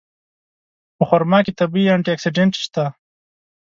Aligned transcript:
په 0.97 1.03
خرما 1.09 1.39
کې 1.45 1.57
طبیعي 1.59 1.89
انټي 1.93 2.09
اکسېډنټ 2.13 2.53
شته. 2.63 2.85